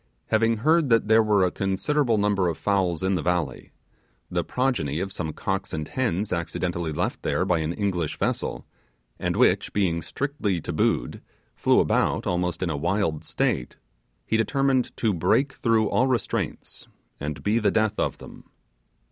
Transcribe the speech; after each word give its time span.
Having 0.29 0.57
heard 0.57 0.89
that 0.89 1.07
there 1.09 1.21
were 1.21 1.43
a 1.45 1.51
considerable 1.51 2.17
number 2.17 2.47
of 2.47 2.57
fowls 2.57 3.03
in 3.03 3.13
the 3.13 3.21
valley 3.21 3.71
the 4.31 4.43
progeny 4.43 4.99
of 4.99 5.11
some 5.11 5.31
cocks 5.31 5.73
and 5.73 5.87
hens 5.89 6.33
accidentally 6.33 6.91
left 6.91 7.21
there 7.21 7.45
by 7.45 7.59
an 7.59 7.71
English 7.71 8.17
vessel, 8.17 8.65
and 9.19 9.35
which, 9.35 9.71
being 9.73 10.01
strictly 10.01 10.59
tabooed, 10.59 11.21
flew 11.53 11.79
about 11.79 12.25
almost 12.25 12.63
in 12.63 12.69
a 12.71 12.75
wild 12.77 13.23
state 13.23 13.77
he 14.25 14.37
determined 14.37 14.91
to 14.97 15.13
break 15.13 15.53
through 15.53 15.87
all 15.91 16.07
restraints, 16.07 16.87
and 17.19 17.43
be 17.43 17.59
the 17.59 17.69
death 17.69 17.99
of 17.99 18.17
them. 18.17 18.45